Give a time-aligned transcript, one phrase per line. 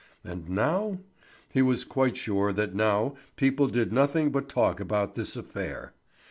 [0.23, 0.97] And now?
[1.53, 5.93] He was quite sure that now people did nothing but talk about this affair.